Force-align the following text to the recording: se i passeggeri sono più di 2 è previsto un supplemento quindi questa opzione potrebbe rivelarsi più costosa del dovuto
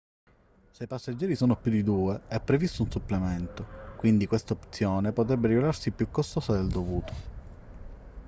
se 0.71 0.83
i 0.83 0.87
passeggeri 0.87 1.35
sono 1.35 1.55
più 1.55 1.69
di 1.69 1.83
2 1.83 2.21
è 2.27 2.39
previsto 2.39 2.81
un 2.81 2.89
supplemento 2.89 3.93
quindi 3.97 4.25
questa 4.25 4.53
opzione 4.53 5.11
potrebbe 5.11 5.49
rivelarsi 5.49 5.91
più 5.91 6.09
costosa 6.09 6.53
del 6.53 6.69
dovuto 6.69 7.13